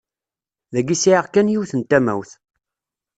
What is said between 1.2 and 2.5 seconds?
kan yiwet n tamawt.